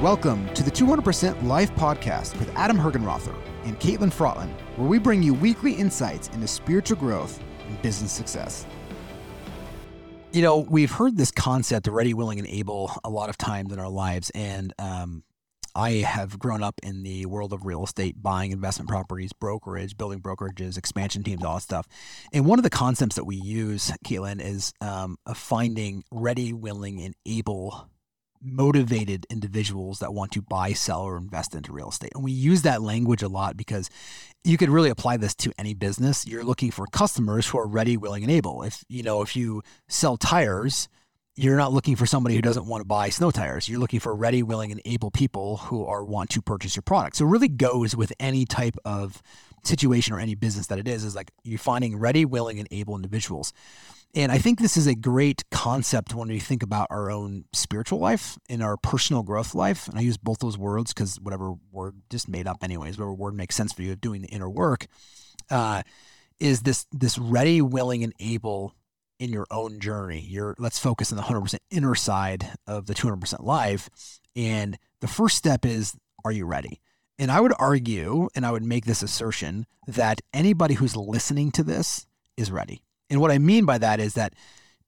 [0.00, 3.34] Welcome to the 200% Life Podcast with Adam Hergenrother
[3.64, 7.38] and Caitlin Frotland, where we bring you weekly insights into spiritual growth
[7.68, 8.64] and business success.
[10.32, 13.74] You know, we've heard this concept of ready, willing, and able a lot of times
[13.74, 15.22] in our lives, and um,
[15.74, 20.22] I have grown up in the world of real estate, buying investment properties, brokerage, building
[20.22, 21.86] brokerages, expansion teams, all that stuff.
[22.32, 27.14] And one of the concepts that we use, Caitlin, is um, finding ready, willing, and
[27.26, 27.89] able
[28.42, 32.12] motivated individuals that want to buy, sell, or invest into real estate.
[32.14, 33.90] And we use that language a lot because
[34.44, 36.26] you could really apply this to any business.
[36.26, 38.62] You're looking for customers who are ready, willing, and able.
[38.62, 40.88] If you know, if you sell tires,
[41.36, 43.68] you're not looking for somebody who doesn't want to buy snow tires.
[43.68, 47.16] You're looking for ready, willing, and able people who are want to purchase your product.
[47.16, 49.22] So it really goes with any type of
[49.64, 52.96] situation or any business that it is, is like you're finding ready, willing, and able
[52.96, 53.52] individuals.
[54.14, 58.00] And I think this is a great concept when we think about our own spiritual
[58.00, 59.86] life and our personal growth life.
[59.86, 63.34] And I use both those words because whatever word just made up, anyways, whatever word
[63.34, 64.86] makes sense for you of doing the inner work,
[65.48, 65.82] uh,
[66.40, 68.74] is this this ready, willing, and able
[69.20, 70.20] in your own journey.
[70.20, 73.88] You're let's focus on the 100% inner side of the 200% life.
[74.34, 76.80] And the first step is, are you ready?
[77.18, 81.62] And I would argue, and I would make this assertion that anybody who's listening to
[81.62, 82.06] this
[82.36, 82.82] is ready.
[83.10, 84.34] And what I mean by that is that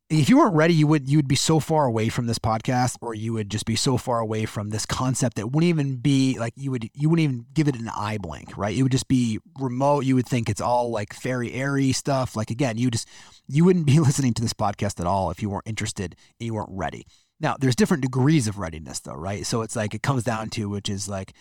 [0.09, 2.97] if you weren't ready, you would you would be so far away from this podcast,
[3.01, 6.39] or you would just be so far away from this concept that wouldn't even be
[6.39, 8.77] like you would you wouldn't even give it an eye blink, right?
[8.77, 10.05] It would just be remote.
[10.05, 12.37] You would think it's all like fairy airy stuff.
[12.37, 13.09] Like again, you just
[13.49, 16.55] you wouldn't be listening to this podcast at all if you weren't interested and you
[16.55, 17.07] weren't ready.
[17.41, 19.45] Now, there's different degrees of readiness, though, right?
[19.45, 21.33] So it's like it comes down to which is like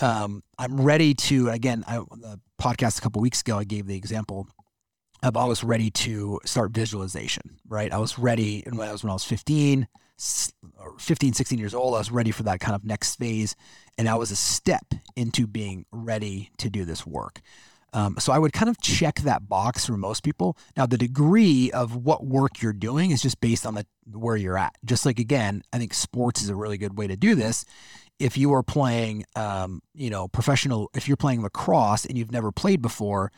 [0.00, 1.84] um, I'm ready to again.
[1.86, 4.48] I, the podcast a couple weeks ago, I gave the example
[5.24, 7.92] I was ready to start visualization, right?
[7.92, 9.88] I was ready and when I was when I was 15
[10.78, 13.56] or 15, 16 years old, I was ready for that kind of next phase.
[13.96, 14.84] And I was a step
[15.16, 17.40] into being ready to do this work.
[17.94, 20.58] Um, so I would kind of check that box for most people.
[20.76, 24.58] Now, the degree of what work you're doing is just based on the where you're
[24.58, 24.74] at.
[24.84, 27.64] Just like again, I think sports is a really good way to do this.
[28.18, 32.50] If you are playing, um, you know, professional, if you're playing lacrosse and you've never
[32.50, 33.30] played before,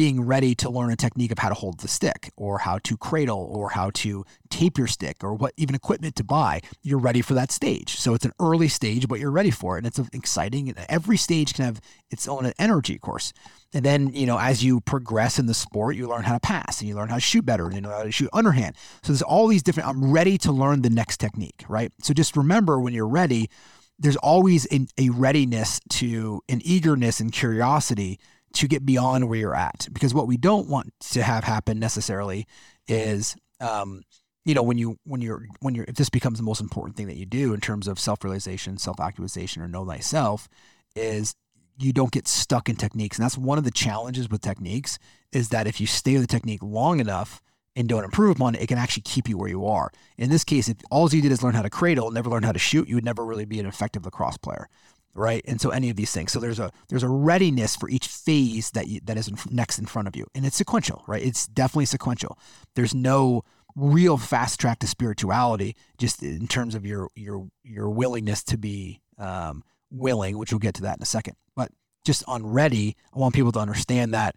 [0.00, 2.96] being ready to learn a technique of how to hold the stick or how to
[2.96, 7.20] cradle or how to tape your stick or what even equipment to buy you're ready
[7.20, 7.96] for that stage.
[7.96, 11.52] So it's an early stage but you're ready for it and it's exciting every stage
[11.52, 13.34] can have its own energy of course.
[13.74, 16.80] And then you know as you progress in the sport you learn how to pass
[16.80, 18.76] and you learn how to shoot better and you know how to shoot underhand.
[19.02, 21.92] So there's all these different i'm ready to learn the next technique right?
[22.00, 23.50] So just remember when you're ready
[23.98, 28.18] there's always a, a readiness to an eagerness and curiosity
[28.54, 29.88] to get beyond where you're at.
[29.92, 32.46] Because what we don't want to have happen necessarily
[32.88, 34.02] is, um,
[34.44, 37.06] you know, when you when you're when you're if this becomes the most important thing
[37.06, 40.48] that you do in terms of self realization, self actualization, or know thyself,
[40.96, 41.34] is
[41.78, 43.16] you don't get stuck in techniques.
[43.18, 44.98] And that's one of the challenges with techniques
[45.32, 47.40] is that if you stay with the technique long enough
[47.76, 49.90] and don't improve upon it, it can actually keep you where you are.
[50.18, 52.52] In this case, if all you did is learn how to cradle never learn how
[52.52, 54.68] to shoot, you would never really be an effective lacrosse player
[55.14, 55.44] right?
[55.46, 56.32] And so any of these things.
[56.32, 59.78] So there's a there's a readiness for each phase that you, that is in, next
[59.78, 61.22] in front of you, and it's sequential, right?
[61.22, 62.38] It's definitely sequential.
[62.74, 63.44] There's no
[63.76, 69.00] real fast track to spirituality, just in terms of your your your willingness to be
[69.18, 71.36] um, willing, which we'll get to that in a second.
[71.56, 71.70] But
[72.04, 74.36] just on ready, I want people to understand that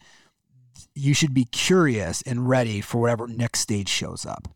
[0.95, 4.47] you should be curious and ready for whatever next stage shows up.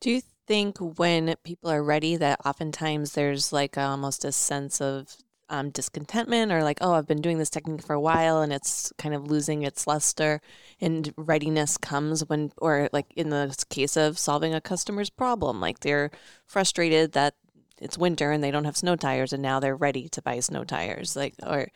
[0.00, 5.16] Do you think when people are ready that oftentimes there's like almost a sense of
[5.54, 8.92] um, discontentment or like, oh, I've been doing this technique for a while and it's
[8.98, 10.40] kind of losing its luster.
[10.80, 15.80] And readiness comes when, or like in the case of solving a customer's problem, like
[15.80, 16.10] they're
[16.46, 17.34] frustrated that
[17.80, 20.64] it's winter and they don't have snow tires and now they're ready to buy snow
[20.64, 21.14] tires.
[21.14, 21.68] Like, or,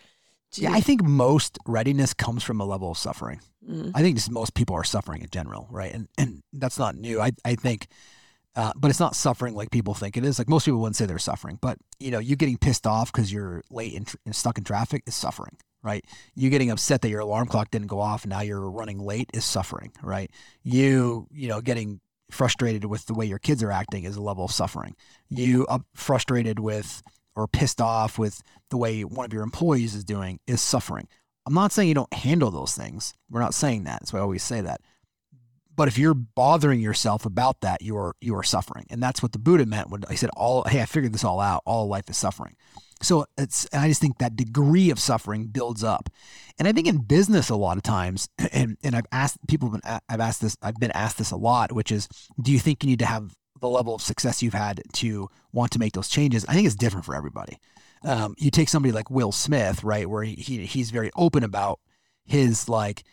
[0.55, 3.41] yeah, I think most readiness comes from a level of suffering.
[3.69, 3.93] Mm.
[3.94, 5.93] I think just most people are suffering in general, right?
[5.93, 7.21] And and that's not new.
[7.21, 7.88] I I think
[8.57, 10.39] uh, but it's not suffering like people think it is.
[10.39, 13.33] Like most people wouldn't say they're suffering, but you know, you getting pissed off because
[13.33, 16.05] you're late and, and, stuck in traffic is suffering, right?
[16.35, 19.31] You getting upset that your alarm clock didn't go off and now you're running late
[19.33, 20.31] is suffering, right?
[20.62, 22.00] You, you know, getting
[22.31, 24.97] frustrated with the way your kids are acting is a level of suffering.
[25.29, 27.03] You up frustrated with
[27.37, 31.06] or pissed off with the way one of your employees is doing is suffering.
[31.47, 33.15] I'm not saying you don't handle those things.
[33.31, 34.01] We're not saying that.
[34.01, 34.81] That's why I always say that.
[35.79, 39.31] But if you're bothering yourself about that, you are you are suffering, and that's what
[39.31, 41.63] the Buddha meant when he said, "All hey, I figured this all out.
[41.65, 42.57] All life is suffering."
[43.01, 46.11] So it's and I just think that degree of suffering builds up,
[46.59, 49.81] and I think in business a lot of times, and and I've asked people, have
[49.81, 52.09] been, I've asked this, I've been asked this a lot, which is,
[52.43, 55.71] do you think you need to have the level of success you've had to want
[55.73, 56.45] to make those changes?
[56.49, 57.59] I think it's different for everybody.
[58.05, 61.79] um, you take somebody like Will Smith, right, where he, he he's very open about
[62.25, 63.05] his like,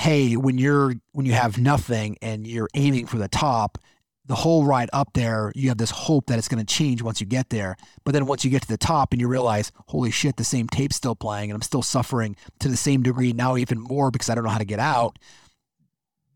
[0.00, 3.76] hey, when you're when you have nothing and you're aiming for the top,
[4.24, 7.20] the whole ride up there, you have this hope that it's going to change once
[7.20, 7.76] you get there.
[8.04, 10.68] But then once you get to the top and you realize, holy shit, the same
[10.68, 14.30] tape's still playing and I'm still suffering to the same degree now, even more because
[14.30, 15.18] I don't know how to get out.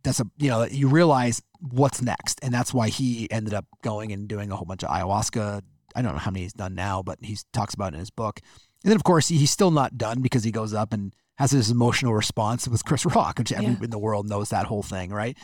[0.02, 2.40] That's a, you know, you realize what's next.
[2.43, 5.62] And that's why he ended up going and doing a whole bunch of ayahuasca.
[5.94, 8.11] I don't know how many he's done now, but he talks about it in his
[8.11, 8.40] book.
[8.82, 11.70] And then, of course, he's still not done because he goes up and has this
[11.70, 13.84] emotional response with Chris Rock, which everyone yeah.
[13.84, 15.36] in the world knows that whole thing, right?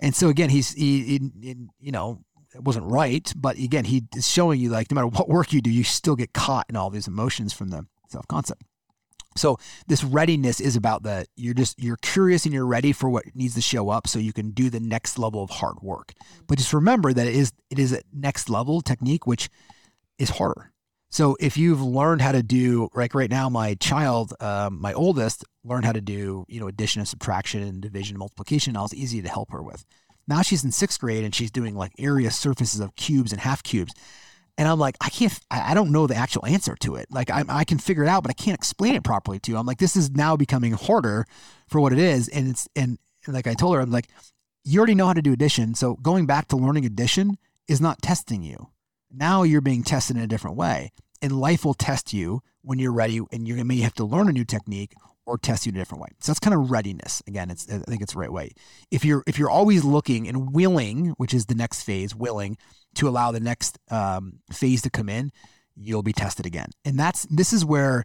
[0.00, 2.20] And so again, he's he, he, he, you know
[2.54, 5.60] it wasn't right, but again, he is showing you like no matter what work you
[5.60, 8.62] do, you still get caught in all these emotions from the self concept.
[9.36, 13.24] So this readiness is about the you're just you're curious and you're ready for what
[13.34, 16.12] needs to show up so you can do the next level of hard work.
[16.12, 16.46] Mm.
[16.48, 19.48] But just remember that it is it is a next level technique which
[20.18, 20.72] is harder.
[21.10, 25.44] So if you've learned how to do like right now, my child, um, my oldest,
[25.64, 28.76] learned how to do you know addition and subtraction and division, multiplication.
[28.76, 29.84] I was easy to help her with.
[30.26, 33.62] Now she's in sixth grade and she's doing like area surfaces of cubes and half
[33.62, 33.94] cubes.
[34.58, 37.06] And I'm like, I can't, I don't know the actual answer to it.
[37.10, 39.56] Like I, I can figure it out, but I can't explain it properly to you.
[39.56, 41.26] I'm like, this is now becoming harder
[41.68, 42.26] for what it is.
[42.28, 44.08] And it's, and, and like I told her, I'm like,
[44.64, 45.76] you already know how to do addition.
[45.76, 47.38] So going back to learning addition
[47.68, 48.68] is not testing you.
[49.10, 50.92] Now you're being tested in a different way.
[51.20, 54.32] And life will test you when you're ready and you may have to learn a
[54.32, 54.92] new technique
[55.28, 56.08] or test you in a different way.
[56.20, 57.22] So that's kind of readiness.
[57.26, 58.52] Again, it's I think it's the right way.
[58.90, 62.56] If you're if you're always looking and willing, which is the next phase, willing
[62.94, 65.30] to allow the next um, phase to come in,
[65.76, 66.70] you'll be tested again.
[66.84, 68.04] And that's this is where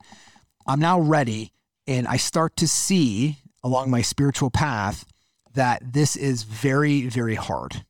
[0.68, 1.54] I'm now ready,
[1.88, 5.06] and I start to see along my spiritual path
[5.54, 7.86] that this is very very hard.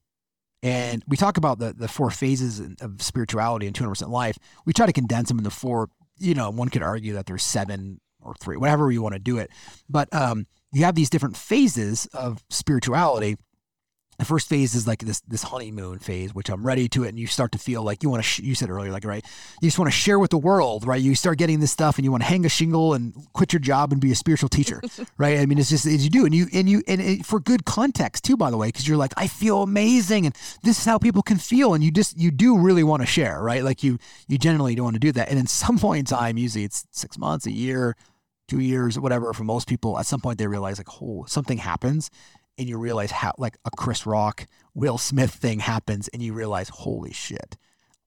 [0.63, 4.37] And we talk about the the four phases of spirituality and 200% life.
[4.65, 5.89] We try to condense them into four.
[6.17, 9.37] You know, one could argue that there's seven or three, whatever you want to do
[9.37, 9.51] it.
[9.89, 13.37] But um, you have these different phases of spirituality
[14.23, 17.19] the first phase is like this this honeymoon phase, which I'm ready to it, and
[17.19, 18.27] you start to feel like you want to.
[18.27, 19.23] Sh- you said earlier, like right,
[19.61, 21.01] you just want to share with the world, right?
[21.01, 23.59] You start getting this stuff, and you want to hang a shingle and quit your
[23.59, 24.81] job and be a spiritual teacher,
[25.17, 25.39] right?
[25.39, 27.65] I mean, it's just as you do, and you and you and it, for good
[27.65, 30.97] context too, by the way, because you're like, I feel amazing, and this is how
[30.97, 33.63] people can feel, and you just you do really want to share, right?
[33.63, 33.99] Like you
[34.29, 36.85] you generally don't want to do that, and in some point in time, usually it's
[36.91, 37.97] six months, a year,
[38.47, 39.33] two years, whatever.
[39.33, 42.09] For most people, at some point they realize like, oh, something happens
[42.57, 46.69] and you realize how like a Chris Rock, Will Smith thing happens, and you realize,
[46.69, 47.57] holy shit,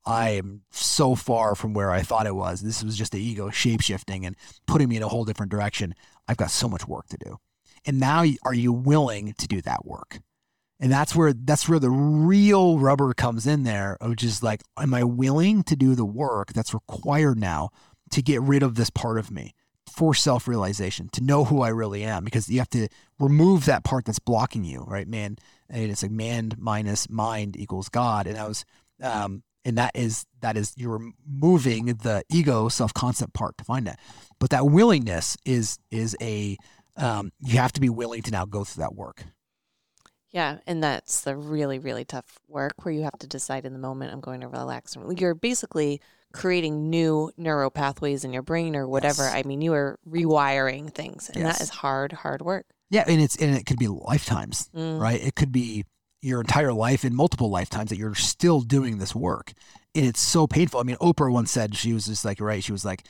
[0.04, 2.60] I am so far from where I thought it was.
[2.60, 5.94] This was just the ego shapeshifting and putting me in a whole different direction.
[6.28, 7.38] I've got so much work to do.
[7.84, 10.20] And now are you willing to do that work?
[10.78, 14.92] And that's where that's where the real rubber comes in there, which is like, am
[14.92, 17.70] I willing to do the work that's required now
[18.10, 19.54] to get rid of this part of me?
[19.96, 22.86] For self realization, to know who I really am, because you have to
[23.18, 25.08] remove that part that's blocking you, right?
[25.08, 25.38] Man,
[25.70, 28.26] and it's like man minus mind equals God.
[28.26, 28.66] And I was,
[29.02, 33.86] um, and that is that is you're removing the ego self concept part to find
[33.86, 33.98] that.
[34.38, 36.58] But that willingness is is a
[36.96, 39.24] um, you have to be willing to now go through that work.
[40.30, 43.78] Yeah, and that's the really really tough work where you have to decide in the
[43.78, 44.94] moment I'm going to relax.
[45.16, 46.02] You're basically
[46.32, 49.24] creating new neural pathways in your brain or whatever.
[49.24, 49.34] Yes.
[49.34, 51.58] I mean, you are rewiring things, and yes.
[51.58, 52.66] that is hard, hard work.
[52.90, 55.00] Yeah, and it's and it could be lifetimes, mm.
[55.00, 55.20] right?
[55.20, 55.84] It could be
[56.22, 59.52] your entire life in multiple lifetimes that you're still doing this work,
[59.94, 60.80] and it's so painful.
[60.80, 62.62] I mean, Oprah once said she was just like, right?
[62.62, 63.04] She was like,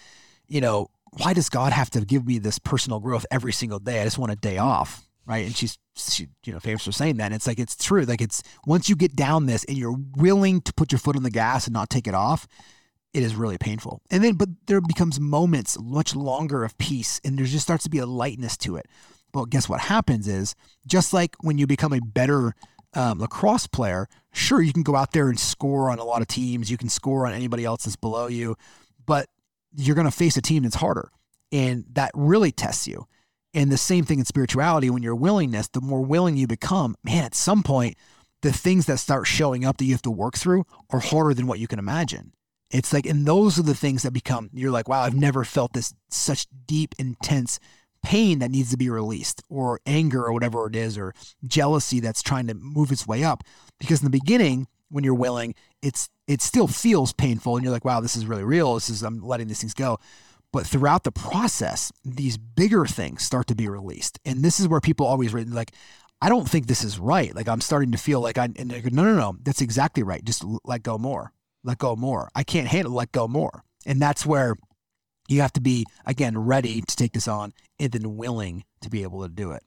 [0.48, 4.00] you know, why does God have to give me this personal growth every single day?
[4.00, 5.44] I just want a day off, right?
[5.44, 7.26] And she's she, you know, famous for saying that.
[7.26, 8.02] And it's like it's true.
[8.02, 11.22] Like it's once you get down this and you're willing to put your foot on
[11.22, 12.46] the gas and not take it off,
[13.16, 14.02] it is really painful.
[14.10, 17.90] And then, but there becomes moments much longer of peace, and there just starts to
[17.90, 18.86] be a lightness to it.
[19.32, 20.54] But guess what happens is
[20.86, 22.54] just like when you become a better
[22.92, 26.28] um, lacrosse player, sure, you can go out there and score on a lot of
[26.28, 28.54] teams, you can score on anybody else that's below you,
[29.06, 29.28] but
[29.74, 31.10] you're going to face a team that's harder.
[31.50, 33.06] And that really tests you.
[33.54, 37.24] And the same thing in spirituality, when your willingness, the more willing you become, man,
[37.24, 37.96] at some point,
[38.42, 41.46] the things that start showing up that you have to work through are harder than
[41.46, 42.32] what you can imagine.
[42.70, 45.72] It's like, and those are the things that become, you're like, wow, I've never felt
[45.72, 47.60] this such deep, intense
[48.02, 52.22] pain that needs to be released, or anger, or whatever it is, or jealousy that's
[52.22, 53.42] trying to move its way up.
[53.78, 57.84] Because in the beginning, when you're willing, it's it still feels painful, and you're like,
[57.84, 58.74] wow, this is really real.
[58.74, 59.98] This is I'm letting these things go.
[60.52, 64.80] But throughout the process, these bigger things start to be released, and this is where
[64.80, 65.72] people always like,
[66.22, 67.34] I don't think this is right.
[67.34, 70.24] Like I'm starting to feel like I and go, no, no, no, that's exactly right.
[70.24, 71.32] Just let go more
[71.66, 72.30] let go more.
[72.34, 73.62] I can't handle let go more.
[73.84, 74.56] And that's where
[75.28, 79.02] You have to be again ready to take this on and then willing to be
[79.02, 79.62] able to do it.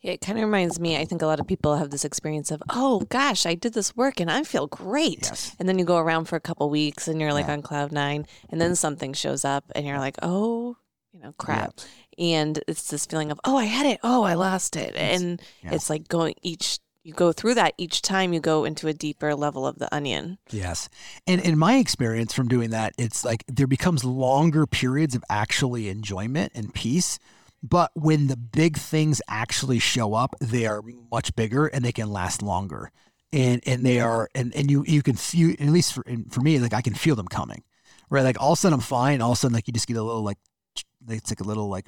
[0.00, 2.62] It kind of reminds me, I think a lot of people have this experience of,
[2.70, 5.20] oh gosh, I did this work and I feel great.
[5.24, 5.54] Yes.
[5.58, 7.54] And then you go around for a couple weeks and you're like Yeah.
[7.54, 10.76] on cloud nine, and then something shows up and you're like, oh,
[11.12, 11.80] you know, crap.
[12.18, 13.98] And it's this feeling of, oh, I had it.
[14.02, 14.92] Oh, I lost it.
[14.94, 15.20] Yes.
[15.20, 15.72] And Yes.
[15.74, 19.34] it's like going each, you go through that each time you go into a deeper
[19.34, 20.38] level of the onion.
[20.50, 20.88] Yes.
[21.26, 25.90] And in my experience from doing that, it's like there becomes longer periods of actually
[25.90, 27.18] enjoyment and peace.
[27.62, 30.82] But when the big things actually show up, they are
[31.12, 32.90] much bigger and they can last longer.
[33.32, 36.58] And and they are and, and you you can feel at least for for me
[36.58, 37.64] like I can feel them coming,
[38.08, 38.22] right?
[38.22, 39.20] Like all of a sudden I'm fine.
[39.20, 40.38] All of a sudden like you just get a little like
[41.08, 41.86] it's like a little like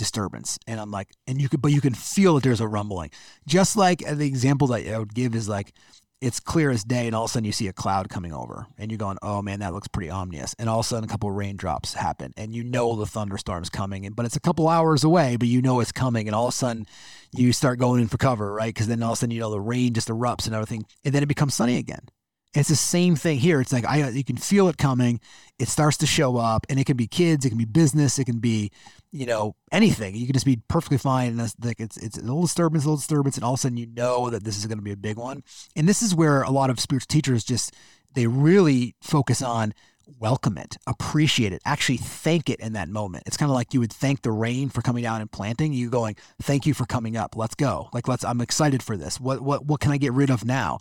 [0.00, 3.10] disturbance, and I'm like and you could but you can feel that there's a rumbling.
[3.46, 5.72] Just like the example that I would give is like
[6.20, 8.66] it's clear as day, and all of a sudden you see a cloud coming over,
[8.76, 11.12] and you're going, "Oh man, that looks pretty ominous." And all of a sudden, a
[11.12, 15.36] couple raindrops happen, and you know the thunderstorm's coming, but it's a couple hours away,
[15.36, 16.86] but you know it's coming, and all of a sudden
[17.32, 18.74] you start going in for cover, right?
[18.74, 21.14] Because then all of a sudden you know the rain just erupts and everything, and
[21.14, 22.08] then it becomes sunny again.
[22.52, 23.60] It's the same thing here.
[23.60, 25.20] It's like I you can feel it coming.
[25.60, 28.24] It starts to show up, and it can be kids, it can be business, it
[28.24, 28.72] can be
[29.12, 30.16] you know anything.
[30.16, 32.88] You can just be perfectly fine, and it's like it's it's a little disturbance, a
[32.88, 34.90] little disturbance, and all of a sudden you know that this is going to be
[34.92, 35.44] a big one.
[35.76, 37.74] And this is where a lot of spiritual teachers just
[38.14, 39.72] they really focus on
[40.18, 43.22] welcome it, appreciate it, actually thank it in that moment.
[43.26, 45.72] It's kind of like you would thank the rain for coming down and planting.
[45.72, 47.36] You going, thank you for coming up.
[47.36, 47.88] Let's go.
[47.92, 48.24] Like let's.
[48.24, 49.20] I'm excited for this.
[49.20, 50.80] What what what can I get rid of now?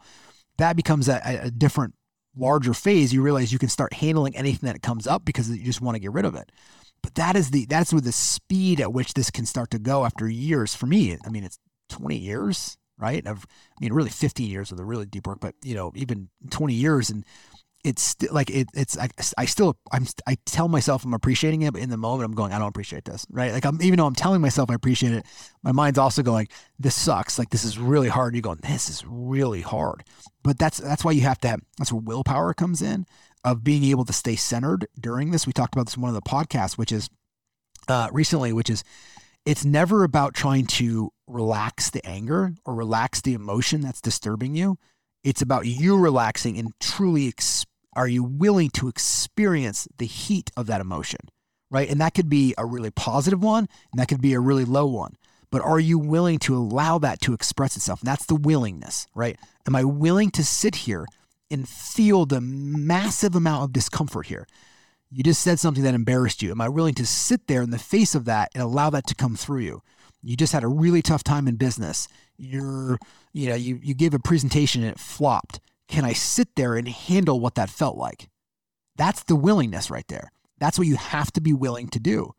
[0.60, 1.96] That becomes a, a- a different,
[2.38, 3.12] larger phase.
[3.14, 6.00] You realize you can start handling anything that comes up because you just want to
[6.00, 6.52] get rid of it.
[7.02, 10.06] But that is the that's with the speed at which this can start to go
[10.06, 10.76] after years.
[10.76, 11.58] For me, I mean, it's
[11.90, 13.26] 20 years, right?
[13.26, 16.30] Of I mean, really 15 years of the really deep work, but you know, even
[16.50, 17.26] 20 years, and
[17.84, 21.74] it's st- like it, it's I, I still I'm I tell myself I'm appreciating it,
[21.74, 23.54] but in the moment I'm going I don't appreciate this, right?
[23.54, 25.26] Like I'm even though I'm telling myself I appreciate it,
[25.64, 27.40] my mind's also going this sucks.
[27.40, 28.34] Like this is really hard.
[28.34, 30.04] And you going this is really hard,
[30.44, 33.06] but that's that's why you have to have that's where willpower comes in
[33.44, 35.48] of being able to stay centered during this.
[35.48, 37.10] We talked about this in one of the podcasts, which is
[37.88, 38.84] uh, recently, which is
[39.46, 44.78] it's never about trying to relax the anger or relax the emotion that's disturbing you.
[45.24, 50.68] It's about you relaxing and truly ex- are you willing to experience the heat of
[50.68, 51.20] that emotion,
[51.70, 51.90] right?
[51.90, 54.86] And that could be a really positive one and that could be a really low
[54.86, 55.16] one.
[55.52, 58.02] But are you willing to allow that to express itself?
[58.02, 59.38] And that's the willingness, right?
[59.68, 61.06] Am I willing to sit here
[61.50, 64.48] and feel the massive amount of discomfort here?
[65.12, 66.52] You just said something that embarrassed you.
[66.52, 69.16] Am I willing to sit there in the face of that and allow that to
[69.16, 69.82] come through you?
[70.22, 72.08] You just had a really tough time in business.
[72.38, 73.00] You're,
[73.34, 75.60] you know, you, you gave a presentation and it flopped.
[75.88, 78.30] Can I sit there and handle what that felt like?
[78.96, 80.32] That's the willingness right there.
[80.60, 82.34] That's what you have to be willing to do.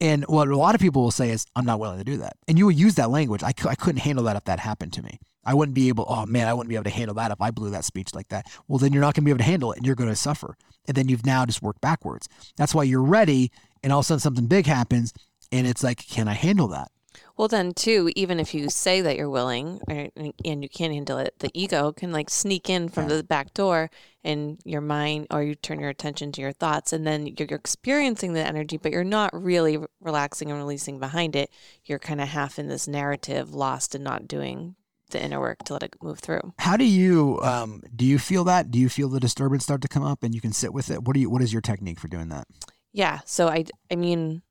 [0.00, 2.36] And what a lot of people will say is, I'm not willing to do that.
[2.48, 3.42] And you will use that language.
[3.44, 5.20] I, cou- I couldn't handle that if that happened to me.
[5.44, 7.50] I wouldn't be able, oh man, I wouldn't be able to handle that if I
[7.50, 8.46] blew that speech like that.
[8.68, 10.16] Well, then you're not going to be able to handle it and you're going to
[10.16, 10.56] suffer.
[10.86, 12.28] And then you've now just worked backwards.
[12.56, 13.50] That's why you're ready.
[13.82, 15.12] And all of a sudden something big happens
[15.50, 16.91] and it's like, can I handle that?
[17.36, 21.38] Well, then, too, even if you say that you're willing and you can't handle it,
[21.38, 23.16] the ego can like sneak in from Yeah.
[23.16, 23.90] the back door
[24.22, 27.58] and your mind, or you turn your attention to your thoughts, and then you're, you're
[27.58, 31.50] experiencing the energy, but you're not really relaxing and releasing behind it.
[31.84, 34.76] You're kind of half in this narrative, lost and not doing
[35.10, 36.54] the inner work to let it move through.
[36.58, 38.70] How do you, um, do you feel that?
[38.70, 41.02] Do you feel the disturbance start to come up and you can sit with it?
[41.04, 42.46] What do you, what is your technique for doing that?
[42.92, 43.20] Yeah.
[43.26, 44.42] So I, I mean,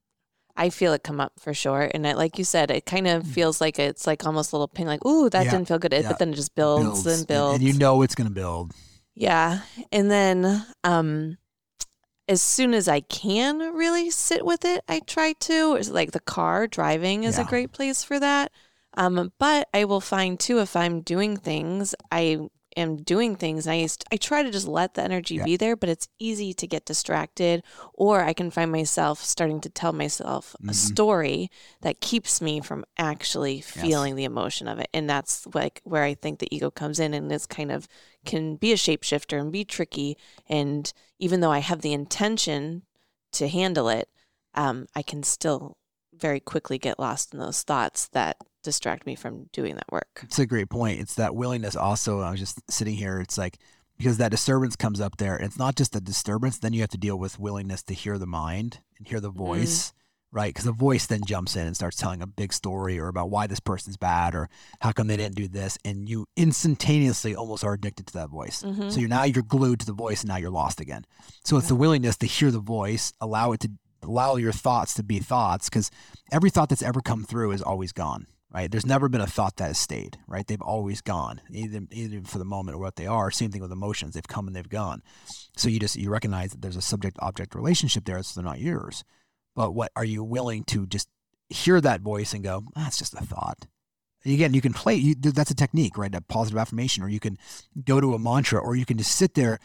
[0.58, 3.26] I feel it come up for sure, and it, like you said, it kind of
[3.28, 5.46] feels like it's like almost a little ping, like, "Ooh, that Mm.
[5.46, 6.08] Yeah, didn't feel good," yeah.
[6.10, 7.60] but then it just builds, and and- builds.
[7.60, 8.74] And, you know it's going to build.
[9.16, 9.60] Yeah.
[9.92, 11.38] And then um
[12.28, 15.76] as soon as I can really sit with it, I try to.
[15.76, 17.44] It's like the car driving is Yeah.
[17.46, 18.52] a great place for that.
[18.96, 22.40] Um, but I will find too if I'm doing things, I
[22.78, 25.44] am doing things and I used I try to just let the energy Yeah.
[25.46, 27.64] be there, but it's easy to get distracted
[27.94, 30.70] or I can find myself starting to tell myself Mhm.
[30.70, 31.52] a story
[31.82, 34.90] that keeps me from actually feeling the emotion of it.
[34.94, 37.88] And that's like where I think the ego comes in and is kind of
[38.26, 40.18] can be a shapeshifter and be tricky.
[40.48, 42.84] And even though I have the intention
[43.34, 44.10] to handle it,
[44.54, 45.78] um, I can still
[46.14, 50.22] very quickly get lost in those thoughts that distract me from doing that work.
[50.24, 51.00] It's a great point.
[51.00, 52.22] It's that willingness also.
[52.22, 53.20] I was just sitting here.
[53.20, 53.58] It's like
[53.98, 55.38] because that disturbance comes up there.
[55.38, 56.58] It's not just a disturbance.
[56.58, 59.94] Then you have to deal with willingness to hear the mind and hear the voice,
[60.32, 60.50] right?
[60.50, 63.46] Because the voice then jumps in and starts telling a big story or about why
[63.46, 64.50] this person's bad or
[64.80, 68.64] how come they didn't do this, and you instantaneously almost are addicted to that voice.
[68.64, 68.92] Mhm.
[68.92, 71.06] So you're now you're glued to the voice, and now you're lost again.
[71.44, 73.72] So it's the willingness to hear the voice, allow it to
[74.04, 75.92] allow your thoughts to be thoughts because
[76.32, 78.70] every thought that's ever come through is always gone right?
[78.70, 80.46] There's never been a thought that has stayed, right?
[80.46, 83.32] They've always gone, either either for the moment or what they are.
[83.32, 85.02] Same thing with emotions; they've come and they've gone.
[85.56, 89.04] So you just you recognize that there's a subject-object relationship there, so they're not yours.
[89.56, 91.10] But what are you willing to just
[91.52, 93.68] hear that voice and go, that's ah, just a thought.
[94.26, 94.96] Again, you can play.
[94.96, 96.14] You, that's a technique, right?
[96.14, 97.38] A positive affirmation, or you can
[97.84, 99.60] go to a mantra, or you can just sit there.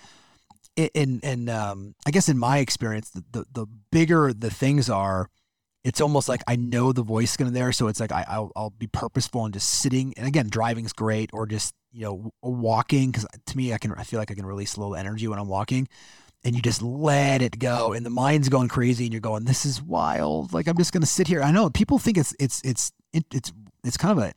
[0.95, 5.29] And and um, I guess in my experience, the, the the bigger the things are,
[5.87, 8.27] it's almost like I know the voice is going to there, so it's like I,
[8.29, 10.15] I'll, I'll be purposeful and just sitting.
[10.17, 14.03] And again, driving's great, or just you know walking because to me, I can I
[14.03, 15.87] feel like I can release a little energy when I'm walking,
[16.43, 19.65] and you just let it go, and the mind's going crazy, and you're going, this
[19.65, 20.53] is wild.
[20.53, 21.41] Like I'm just going to sit here.
[21.41, 23.53] I know people think it's it's it's it's
[23.85, 24.33] it's kind of an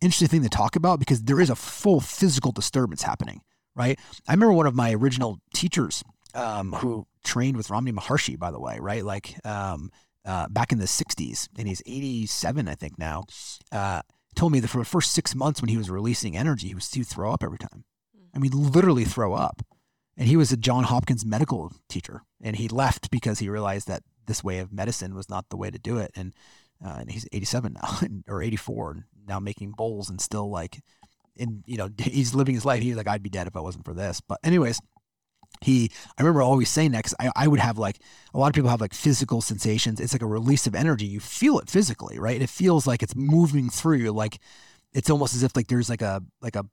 [0.00, 3.42] interesting thing to talk about because there is a full physical disturbance happening,
[3.76, 4.00] right?
[4.26, 6.02] I remember one of my original teachers
[6.34, 9.04] um, who trained with Ramana Maharshi, by the way, right?
[9.04, 9.90] Like um,
[10.24, 13.24] uh, back in the 60s, and he's 87, I think now,
[13.72, 14.02] uh,
[14.34, 16.90] told me that for the first six months when he was releasing energy, he was
[16.90, 17.84] to throw up every time.
[18.34, 19.62] I mean, literally throw up.
[20.16, 24.02] And he was a John Hopkins medical teacher, and he left because he realized that
[24.26, 26.12] this way of medicine was not the way to do it.
[26.14, 26.32] And,
[26.84, 30.82] uh, and he's 87 now, or 84, and now making bowls and still like,
[31.36, 32.82] and you know, he's living his life.
[32.82, 34.20] He's like, I'd be dead if I wasn't for this.
[34.20, 34.80] But anyways,
[35.60, 37.98] he i remember always saying that because I, I would have like
[38.34, 40.00] a lot of people have like physical sensations.
[40.00, 41.06] It's like a release of energy.
[41.06, 42.40] You feel it physically right?
[42.40, 44.12] It feels like it's moving through you.
[44.12, 44.40] Like
[44.92, 46.64] it's almost as if like there's like a like a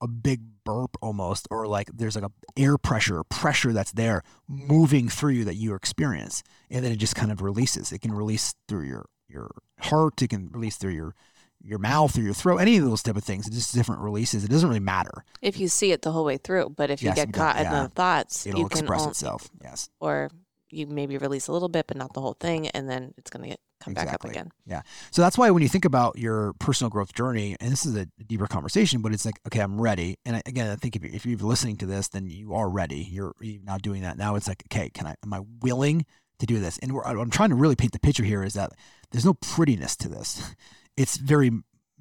[0.00, 2.30] a big burp almost or like there's like a
[2.60, 6.42] air pressure pressure that's there moving through you that you experience.
[6.70, 7.90] And then it just kind of releases.
[7.92, 10.22] It can release through your your heart.
[10.22, 11.14] It can release through your
[11.62, 13.48] your mouth or your throat, any of those type of things.
[13.48, 14.44] Just different releases.
[14.44, 16.74] It doesn't really matter if you see it the whole way through.
[16.76, 19.48] But if you yes, get caught in the thoughts, it'll you express can itself.
[19.62, 20.30] Yes, or
[20.70, 23.42] you maybe release a little bit, but not the whole thing, and then it's going
[23.42, 24.10] to get come exactly.
[24.10, 24.50] back up again.
[24.66, 24.82] Yeah.
[25.10, 28.06] So that's why when you think about your personal growth journey, and this is a
[28.26, 30.18] deeper conversation, but it's like, okay, I'm ready.
[30.24, 33.06] And again, I think if, if you're listening to this, then you are ready.
[33.10, 34.34] You're, you're not doing that now.
[34.34, 35.14] It's like, okay, can I?
[35.22, 36.04] Am I willing
[36.38, 36.78] to do this?
[36.78, 38.72] And I'm trying to really paint the picture here is that
[39.10, 40.54] there's no prettiness to this.
[40.98, 41.50] It's very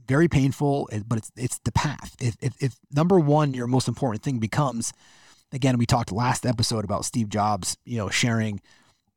[0.08, 2.16] very painful, but it's it's the path.
[2.20, 4.94] If, if, if number one, your most important thing becomes,
[5.52, 8.62] again, we talked last episode about Steve Jobs, you know, sharing,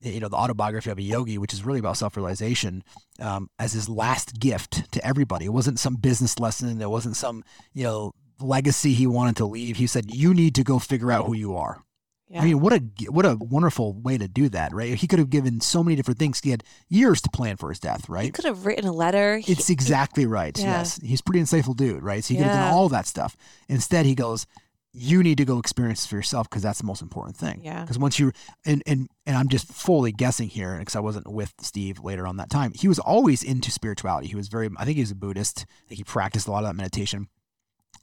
[0.00, 2.82] you know, the autobiography of a yogi, which is really about self realization,
[3.20, 5.46] um, as his last gift to everybody.
[5.46, 6.80] It wasn't some business lesson.
[6.80, 9.76] It wasn't some, you know, legacy he wanted to leave.
[9.76, 11.84] He said, "You need to go figure out who you are."
[12.30, 12.42] Yeah.
[12.42, 14.94] I mean, what a what a wonderful way to do that, right?
[14.94, 16.40] He could have given so many different things.
[16.40, 18.24] He had years to plan for his death, right?
[18.24, 19.38] He could have written a letter.
[19.38, 20.56] He, it's exactly right.
[20.56, 20.78] Yeah.
[20.78, 22.22] Yes, he's pretty insightful dude, right?
[22.22, 23.36] So he could have done all that stuff.
[23.68, 24.46] Instead, he goes,
[24.92, 27.80] "You need to go experience for yourself because that's the most important thing." Yeah.
[27.80, 28.30] Because once you
[28.64, 32.36] and and and I'm just fully guessing here because I wasn't with Steve later on
[32.36, 32.70] that time.
[32.76, 34.28] He was always into spirituality.
[34.28, 34.70] He was very.
[34.76, 35.66] I think he was a Buddhist.
[35.68, 37.26] I think he practiced a lot of that meditation,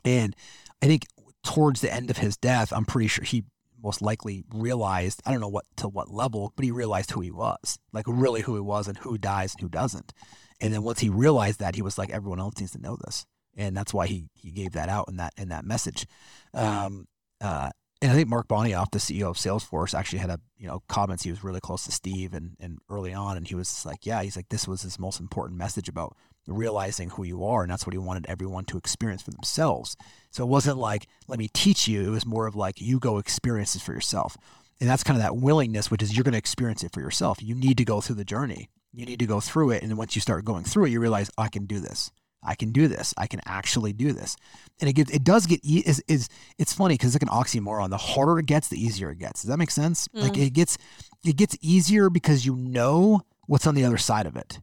[0.04, 0.36] and
[0.82, 1.06] I think
[1.46, 3.46] towards the end of his death, I'm pretty sure he
[3.82, 7.32] most likely realized, I don't know what to what level, but he realized who he
[7.32, 10.14] was, like really who he was and who dies and who doesn't.
[10.60, 13.26] And then once he realized that, he was like, everyone else needs to know this.
[13.56, 16.06] And that's why he he gave that out in that in that message.
[16.54, 17.08] Um,
[17.42, 20.82] uh, and I think Mark Benioff, the CEO of Salesforce, actually had a you know
[20.88, 21.24] comments.
[21.24, 24.22] He was really close to Steve and and early on, and he was like, yeah,
[24.22, 26.16] he's like this was his most important message about
[26.48, 29.96] realizing who you are, and that's what he wanted everyone to experience for themselves.
[30.32, 32.08] So it wasn't like let me teach you.
[32.08, 34.38] It was more of like you go experience this for yourself,
[34.80, 37.42] and that's kind of that willingness, which is you're going to experience it for yourself.
[37.42, 38.70] You need to go through the journey.
[38.94, 41.00] You need to go through it, and then once you start going through it, you
[41.00, 42.12] realize I can do this.
[42.44, 43.14] I can do this.
[43.18, 44.38] I can actually do this.
[44.80, 47.90] And it gets, it does get, is, is it's funny because it's like an oxymoron.
[47.90, 49.42] The harder it gets, the easier it gets.
[49.42, 50.08] Does that make sense?
[50.10, 50.22] Mm.
[50.22, 50.78] Like it gets,
[51.26, 54.60] it gets easier because you know what's on the other side of it.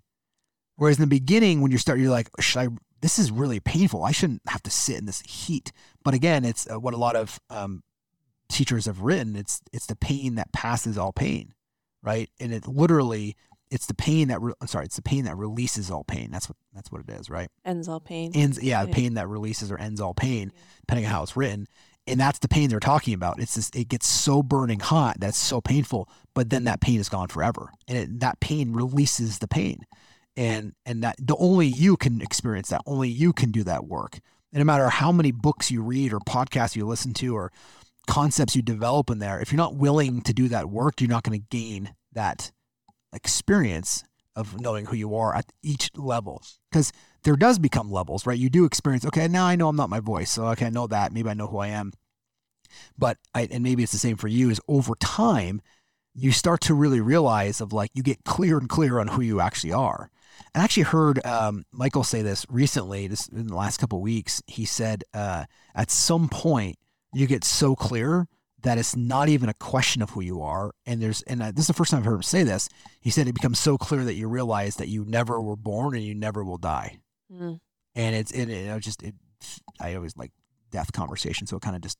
[0.76, 2.68] Whereas in the beginning, when you start, you're like, should I,
[3.00, 4.04] this is really painful.
[4.04, 5.72] I shouldn't have to sit in this heat.
[6.04, 7.82] But again, it's uh, what a lot of um,
[8.48, 9.36] teachers have written.
[9.36, 11.52] It's, it's the pain that passes all pain.
[12.02, 12.28] Right.
[12.38, 13.34] And it literally
[13.74, 16.30] it's the pain that re- I'm sorry, it's the pain that releases all pain.
[16.30, 17.48] That's what that's what it is, right?
[17.64, 18.30] Ends all pain.
[18.34, 18.94] Ends yeah, yeah.
[18.94, 20.60] pain that releases or ends all pain, yeah.
[20.80, 21.66] depending on how it's written.
[22.06, 23.40] And that's the pain they're talking about.
[23.40, 27.08] It's just it gets so burning hot that's so painful, but then that pain is
[27.08, 29.86] gone forever, and it, that pain releases the pain,
[30.36, 32.82] and and that the only you can experience that.
[32.86, 34.20] Only you can do that work.
[34.52, 37.52] And no matter how many books you read or podcasts you listen to or
[38.06, 41.24] concepts you develop in there, if you're not willing to do that work, you're not
[41.24, 42.52] going to gain that
[43.12, 44.04] experience
[44.36, 46.92] of knowing who you are at each level because
[47.22, 50.00] there does become levels right you do experience okay now i know i'm not my
[50.00, 51.92] voice so okay i know that maybe i know who i am
[52.98, 55.60] but I, and maybe it's the same for you is over time
[56.14, 59.40] you start to really realize of like you get clear and clear on who you
[59.40, 60.10] actually are.
[60.54, 64.42] And I actually heard um, Michael say this recently, just in the last couple weeks.
[64.46, 65.44] He said uh,
[65.74, 66.78] at some point
[67.12, 68.26] you get so clear
[68.62, 70.72] that it's not even a question of who you are.
[70.86, 72.68] And there's, and this is the first time I've heard him say this.
[73.00, 76.02] He said it becomes so clear that you realize that you never were born and
[76.02, 76.98] you never will die.
[77.30, 77.60] Mm.
[77.94, 79.14] And it's, it, it, just, it,
[79.80, 80.32] I always like
[80.70, 81.46] death conversation.
[81.46, 81.98] So it kind of just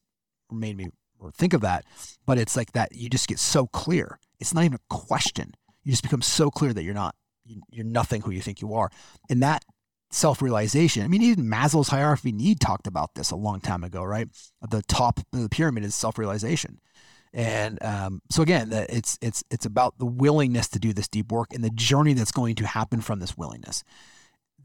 [0.50, 0.86] made me
[1.18, 1.84] or think of that.
[2.24, 4.18] But it's like that you just get so clear.
[4.40, 5.52] It's not even a question.
[5.84, 7.14] You just become so clear that you're not,
[7.70, 8.90] you're nothing who you think you are.
[9.28, 9.64] And that
[10.10, 11.02] self realization.
[11.04, 14.28] I mean, even Maslow's hierarchy need talked about this a long time ago, right?
[14.68, 16.80] The top of the pyramid is self realization.
[17.32, 21.52] And um, so again, it's it's it's about the willingness to do this deep work
[21.52, 23.82] and the journey that's going to happen from this willingness.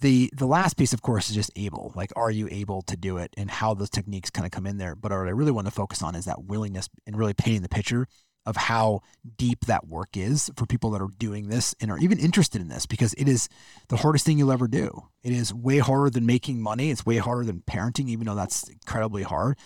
[0.02, 1.92] The the last piece, of course, is just able.
[1.96, 4.78] Like, are you able to do it, and how those techniques kind of come in
[4.78, 4.96] there.
[4.96, 7.70] But what I really want to focus on is that willingness and really painting the
[7.70, 8.08] picture
[8.50, 9.02] of how
[9.38, 12.68] deep that work is for people that are doing this and are even interested in
[12.68, 13.48] this because it is
[13.90, 15.04] the hardest thing you'll ever do.
[15.22, 16.90] It is way harder than making money.
[16.90, 19.60] It's way harder than parenting, even though that's incredibly hard.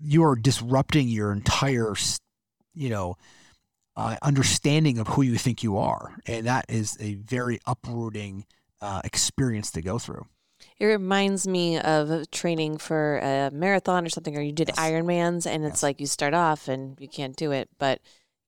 [0.00, 1.94] You are disrupting your entire,
[2.74, 3.16] you know,
[3.96, 8.46] uh, understanding of who you think you are, and that is a very uprooting
[8.80, 10.26] uh, experience to go through.
[10.78, 14.78] It reminds me of training for a marathon or something, or you did yes.
[14.78, 15.82] Ironmans, and it's yes.
[15.82, 18.00] like you start off and you can't do it, but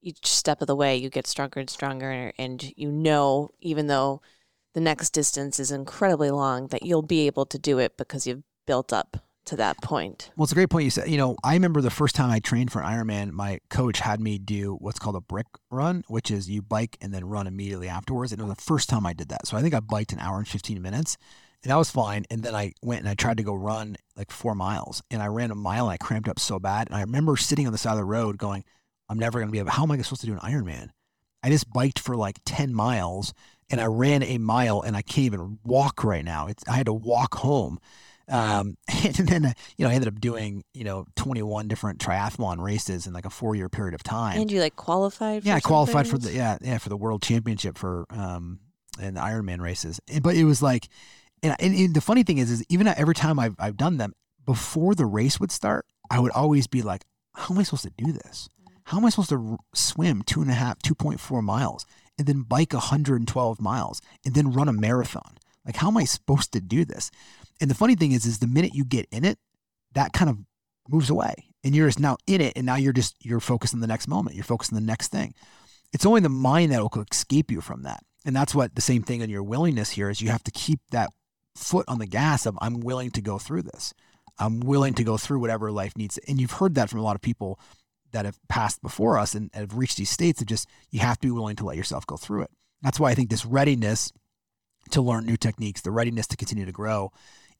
[0.02, 4.20] each step of the way you get stronger and stronger, and you know, even though
[4.74, 8.42] the next distance is incredibly long, that you'll be able to do it because you've
[8.66, 10.30] built up to that point.
[10.36, 11.08] Well, it's a great point you said.
[11.08, 14.38] You know, I remember the first time I trained for Ironman, my coach had me
[14.38, 18.30] do what's called a brick run, which is you bike and then run immediately afterwards.
[18.30, 19.46] And it was the first time I did that.
[19.46, 21.16] So I think I biked an hour and 15 minutes
[21.62, 22.24] and that was fine.
[22.30, 25.26] And then I went and I tried to go run like four miles, and I
[25.26, 26.88] ran a mile and I cramped up so bad.
[26.88, 28.64] And I remember sitting on the side of the road going,
[29.08, 29.70] "I'm never going to be able.
[29.70, 30.90] How am I supposed to do an Ironman?"
[31.42, 33.34] I just biked for like ten miles,
[33.70, 36.46] and I ran a mile, and I can't even walk right now.
[36.46, 37.78] It's, I had to walk home.
[38.28, 42.60] Um, and then, uh, you know, I ended up doing, you know, 21 different triathlon
[42.60, 44.40] races in like a four year period of time.
[44.40, 45.44] And you like qualified?
[45.44, 48.60] yeah, I qualified for the, yeah, yeah, for the world championship for, um,
[49.00, 50.00] and the Ironman races.
[50.22, 50.88] But it was like,
[51.42, 54.14] and, and, and, the funny thing is, is even every time I've, I've done them
[54.44, 57.92] before the race would start, I would always be like, how am I supposed to
[57.96, 58.48] do this?
[58.84, 61.84] How am I supposed to swim two and a half, 2.4 miles
[62.16, 65.36] and then bike 112 miles and then run a marathon?
[65.66, 67.10] Like, how am I supposed to do this?
[67.60, 69.38] And the funny thing is, is the minute you get in it,
[69.92, 70.38] that kind of
[70.88, 72.54] moves away and you're just now in it.
[72.56, 74.36] And now you're just, you're focused on the next moment.
[74.36, 75.34] You're focused on the next thing.
[75.92, 78.02] It's only the mind that will escape you from that.
[78.24, 80.80] And that's what the same thing in your willingness here is you have to keep
[80.90, 81.10] that
[81.58, 83.92] foot on the gas of I'm willing to go through this.
[84.38, 86.18] I'm willing to go through whatever life needs.
[86.28, 87.58] And you've heard that from a lot of people
[88.12, 91.26] that have passed before us and have reached these states of just you have to
[91.26, 92.50] be willing to let yourself go through it.
[92.82, 94.12] That's why I think this readiness
[94.90, 97.10] to learn new techniques, the readiness to continue to grow,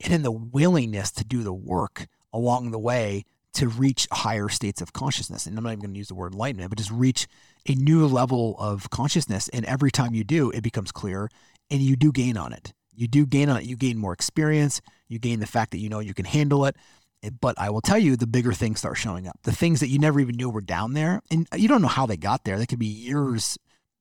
[0.00, 4.80] and then the willingness to do the work along the way to reach higher states
[4.80, 5.46] of consciousness.
[5.46, 7.26] And I'm not even going to use the word enlightenment, but just reach
[7.68, 9.48] a new level of consciousness.
[9.48, 11.28] And every time you do, it becomes clear
[11.70, 13.64] and you do gain on it you do gain on it.
[13.64, 14.80] You gain more experience.
[15.06, 16.76] You gain the fact that you know you can handle it.
[17.22, 19.38] Eh, but I will tell you, the bigger things start showing up.
[19.44, 22.06] The things that you never even knew were down there, and you don't know how
[22.06, 22.58] they got there.
[22.58, 23.56] They could be years.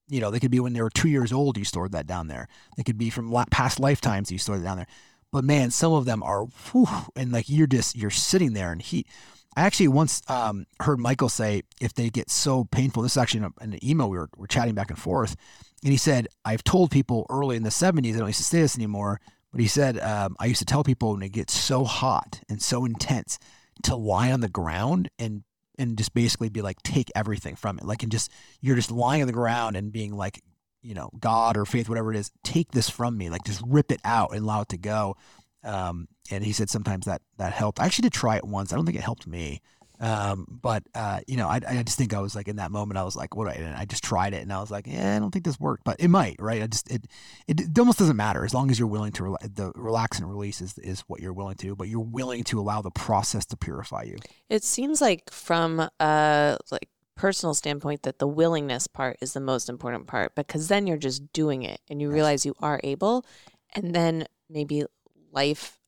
[0.10, 1.58] You know, they could be when they were two years old.
[1.58, 2.48] You stored that down there.
[2.76, 4.32] They could be from past lifetimes.
[4.32, 4.88] You stored it down there.
[5.32, 8.80] But man, some of them are, whew, and like you're just you're sitting there in
[8.80, 9.08] heat.
[9.56, 13.04] I actually once um, heard Michael say if they get so painful.
[13.04, 14.98] This is actually in, a, in an email we were, we were chatting back and
[14.98, 15.36] forth
[15.84, 18.62] and he said, I've told people early in the 70s, I don't used to say
[18.62, 19.20] this anymore,
[19.52, 22.62] but he said, um, I used to tell people when it gets so hot and
[22.62, 23.40] so intense
[23.84, 25.44] to lie on the ground and
[25.78, 27.86] and just basically be like, take everything from it.
[27.86, 30.42] Like, and just, you're just lying on the ground and being like,
[30.82, 33.30] you know, God or faith, whatever it is, take this from me.
[33.30, 35.16] Like, just rip it out and allow it to go.
[35.64, 37.80] Um, and he said sometimes that that helped.
[37.80, 38.72] I actually did try it once.
[38.72, 39.62] I don't think it helped me.
[40.00, 42.98] Um, but uh, you know, I, I just think I was like in that moment,
[42.98, 43.48] I was like, what?
[43.48, 45.84] I, I just tried it, and I was like, yeah, I don't think this worked,
[45.84, 46.62] but it might, right?
[46.62, 47.08] I just it
[47.48, 50.30] it, it almost doesn't matter as long as you're willing to re- the relax and
[50.30, 53.58] release is is what you're willing to, but you're willing to allow the process to
[53.58, 54.18] purify you.
[54.50, 59.70] It seems like from a like personal standpoint that the willingness part is the most
[59.70, 62.14] important part because then you're just doing it and you yes.
[62.14, 63.26] realize you are able,
[63.74, 64.84] and then maybe
[65.32, 65.80] life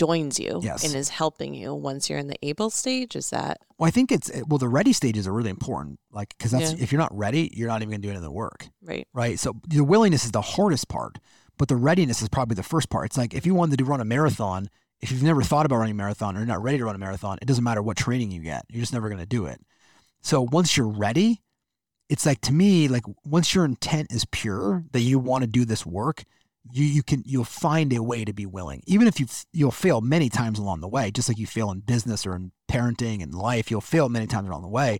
[0.00, 0.82] joins you yes.
[0.82, 4.10] and is helping you once you're in the able stage is that well i think
[4.10, 6.82] it's well the ready stages are really important like because that's yeah.
[6.82, 8.66] if you're not ready you're not even going to do any of the work.
[8.82, 9.06] Right.
[9.12, 9.38] Right?
[9.38, 11.18] So the willingness is the hardest part
[11.58, 13.04] but the readiness is probably the first part.
[13.04, 15.92] It's like if you wanted to run a marathon if you've never thought about running
[15.92, 18.30] a marathon or you're not ready to run a marathon it doesn't matter what training
[18.30, 18.64] you get.
[18.70, 19.60] You're just never going to do it.
[20.22, 21.42] So once you're ready
[22.08, 25.64] it's like to me, like once your intent is pure that you want to do
[25.64, 26.24] this work,
[26.72, 28.82] you you can you'll find a way to be willing.
[28.86, 31.80] Even if you you'll fail many times along the way, just like you fail in
[31.80, 34.98] business or in parenting and life, you'll fail many times along the way,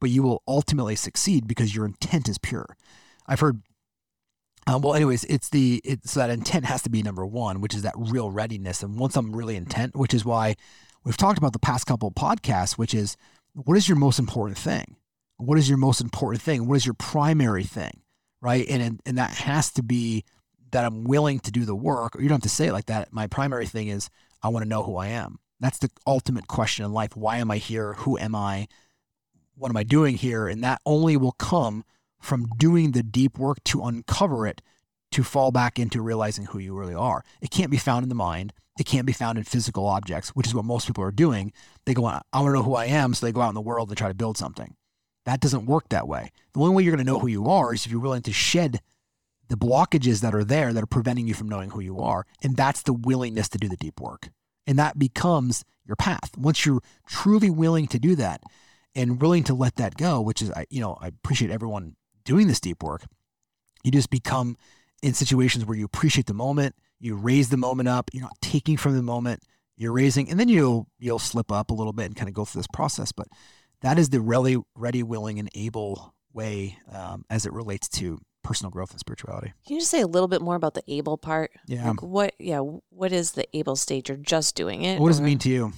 [0.00, 2.76] but you will ultimately succeed because your intent is pure.
[3.26, 3.62] I've heard
[4.68, 7.82] um, well, anyways, it's the it's that intent has to be number one, which is
[7.82, 8.82] that real readiness.
[8.82, 10.56] And once I'm really intent, which is why
[11.04, 13.16] we've talked about the past couple podcasts, which is
[13.54, 14.96] what is your most important thing?
[15.38, 16.66] What is your most important thing?
[16.66, 18.02] What is your primary thing?
[18.42, 18.68] Right.
[18.68, 20.24] And, and that has to be
[20.72, 22.86] that I'm willing to do the work, or you don't have to say it like
[22.86, 23.12] that.
[23.12, 24.10] My primary thing is
[24.42, 25.38] I want to know who I am.
[25.60, 27.16] That's the ultimate question in life.
[27.16, 27.94] Why am I here?
[27.94, 28.68] Who am I?
[29.56, 30.46] What am I doing here?
[30.46, 31.84] And that only will come
[32.20, 34.62] from doing the deep work to uncover it,
[35.12, 37.24] to fall back into realizing who you really are.
[37.40, 38.52] It can't be found in the mind.
[38.78, 41.52] It can't be found in physical objects, which is what most people are doing.
[41.86, 43.14] They go, I want to know who I am.
[43.14, 44.76] So they go out in the world and try to build something.
[45.24, 46.30] That doesn't work that way.
[46.54, 48.32] The only way you're going to know who you are is if you're willing to
[48.32, 48.80] shed
[49.48, 52.26] the blockages that are there that are preventing you from knowing who you are.
[52.42, 54.30] And that's the willingness to do the deep work.
[54.66, 56.36] And that becomes your path.
[56.36, 58.42] Once you're truly willing to do that
[58.94, 62.46] and willing to let that go, which is, I, you know, I appreciate everyone doing
[62.46, 63.04] this deep work.
[63.82, 64.56] You just become
[65.02, 68.76] in situations where you appreciate the moment, you raise the moment up, you're not taking
[68.76, 69.42] from the moment,
[69.76, 72.44] you're raising, and then you'll you'll slip up a little bit and kind of go
[72.44, 73.12] through this process.
[73.12, 73.28] But
[73.80, 78.70] that is the really ready, willing, and able way um, as it relates to personal
[78.70, 79.52] growth and spirituality.
[79.66, 81.50] Can you just say a little bit more about the able part?
[81.66, 81.90] Yeah.
[81.90, 82.34] Like what?
[82.38, 82.60] Yeah.
[82.88, 84.08] What is the able stage?
[84.08, 84.98] You're just doing it.
[84.98, 85.72] What does or, it mean to you?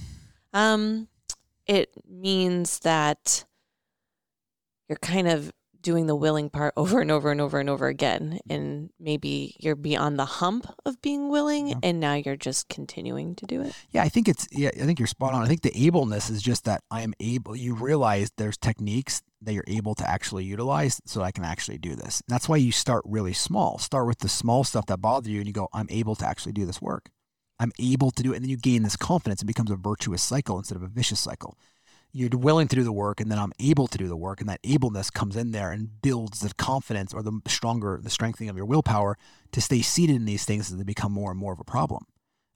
[0.53, 1.09] Um,
[1.67, 3.43] it means that
[4.87, 8.39] you're kind of doing the willing part over and over and over and over again.
[8.49, 11.75] And maybe you're beyond the hump of being willing yeah.
[11.83, 13.73] and now you're just continuing to do it.
[13.91, 15.43] Yeah i think it's yeah i think you're spot on.
[15.43, 19.53] I think the ableness is just that i am able you realize there's techniques that
[19.53, 22.21] you're able to actually utilize so i can actually do this.
[22.27, 23.77] And that's why you start really small.
[23.77, 26.53] Start with the small stuff that bother you and you go i'm able to actually
[26.53, 27.09] do this work.
[27.59, 28.37] I'm able to do it.
[28.37, 29.43] And then you gain this confidence.
[29.43, 31.59] It becomes a virtuous cycle instead of a vicious cycle
[32.13, 34.49] you're willing to do the work and then I'm able to do the work and
[34.49, 38.57] that ableness comes in there and builds the confidence or the stronger the strengthening of
[38.57, 39.17] your willpower
[39.51, 42.05] to stay seated in these things as they become more and more of a problem.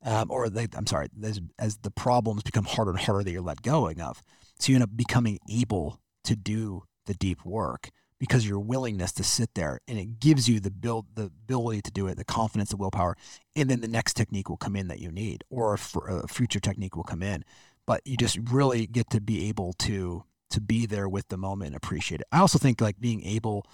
[0.03, 3.41] Um, or they, I'm sorry as, as the problems become harder and harder that you're
[3.41, 4.21] let going of.
[4.59, 7.89] So you end up becoming able to do the deep work
[8.19, 11.91] because your willingness to sit there and it gives you the build the ability to
[11.91, 13.15] do it the confidence the willpower
[13.55, 16.59] and then the next technique will come in that you need or a, a future
[16.59, 17.43] technique will come in
[17.85, 21.67] but you just really get to be able to to be there with the moment
[21.67, 22.27] and appreciate it.
[22.31, 23.65] I also think like being able,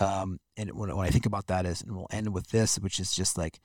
[0.00, 3.00] um, and when, when I think about that is, and we'll end with this, which
[3.00, 3.60] is just like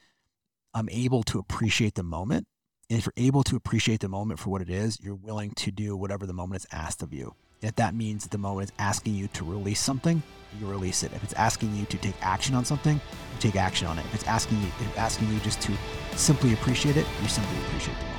[0.74, 2.48] I'm able to appreciate the moment.
[2.90, 5.72] And if you're able to appreciate the moment for what it is, you're willing to
[5.72, 7.36] do whatever the moment is asked of you.
[7.62, 10.24] if that means the moment is asking you to release something,
[10.60, 11.12] you release it.
[11.14, 14.06] If it's asking you to take action on something, you take action on it.
[14.06, 15.74] If it's asking you, if asking you just to
[16.16, 18.19] simply appreciate it, you simply appreciate it.